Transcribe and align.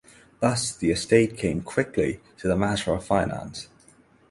Thus 0.39 0.75
the 0.75 0.89
estates 0.89 1.39
came 1.39 1.61
quickly 1.61 2.21
to 2.39 2.47
the 2.47 2.55
matter 2.57 2.91
of 2.95 3.05
finance. 3.05 3.67